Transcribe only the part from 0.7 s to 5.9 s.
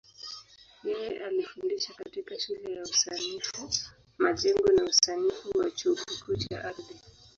Yeye alifundisha katika Shule ya Usanifu Majengo na Usanifu wa